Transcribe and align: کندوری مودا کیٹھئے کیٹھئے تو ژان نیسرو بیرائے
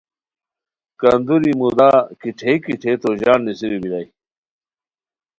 کندوری 0.99 1.53
مودا 1.59 1.91
کیٹھئے 2.19 2.53
کیٹھئے 2.63 2.93
تو 3.01 3.09
ژان 3.19 3.39
نیسرو 3.45 3.77
بیرائے 3.83 4.05